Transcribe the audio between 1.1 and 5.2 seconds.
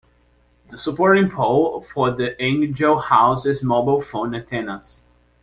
pole for the angel houses mobile phone antennas.